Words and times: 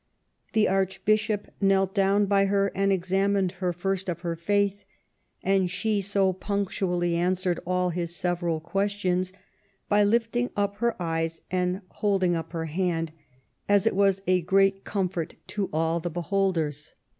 The 0.53 0.67
Archbishop 0.67 1.51
knelt 1.61 1.93
down 1.93 2.25
by 2.25 2.45
her, 2.45 2.71
and 2.73 2.91
examined 2.91 3.51
her 3.61 3.71
first 3.71 4.09
of 4.09 4.21
her 4.21 4.35
faith, 4.35 4.83
and 5.43 5.69
she 5.69 6.01
so 6.01 6.33
punctually 6.33 7.15
answered 7.15 7.59
all 7.67 7.91
his 7.91 8.15
several 8.15 8.59
questions, 8.61 9.31
by 9.89 10.03
lifting 10.03 10.49
up 10.57 10.77
her 10.77 10.99
eyes 10.99 11.41
and 11.51 11.81
holding 11.89 12.35
up 12.35 12.51
her 12.51 12.65
hand, 12.65 13.11
as 13.69 13.85
it 13.85 13.95
was 13.95 14.23
a 14.25 14.41
great 14.41 14.83
comfort 14.83 15.35
to 15.49 15.69
all 15.71 15.99
the 15.99 16.09
beholders. 16.09 16.95